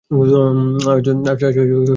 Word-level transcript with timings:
আজ 0.11 1.05
উনাকে 1.11 1.41
দেখেছ? 1.41 1.71